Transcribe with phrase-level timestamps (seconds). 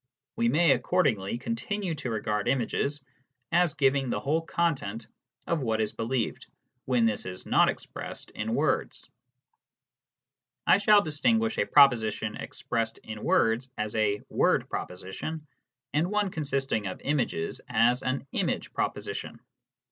[0.35, 3.03] We may accordingly continue to regard images
[3.51, 5.05] as giving the whole content
[5.45, 6.47] of what is believed,
[6.85, 9.07] when this is not expressed in words.
[10.65, 15.45] I shall distinguish a proposition expressed in words as a" word proposition,"
[15.93, 19.39] and one consisting of images as an" image proposition."